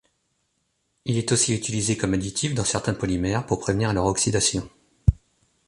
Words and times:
Il 1.05 1.19
est 1.19 1.31
aussi 1.31 1.53
utilisé 1.53 1.95
comme 1.95 2.15
additif 2.15 2.55
dans 2.55 2.63
certains 2.65 2.95
polymères 2.95 3.45
pour 3.45 3.59
prévenir 3.59 3.93
leur 3.93 4.05
oxydation. 4.05 4.67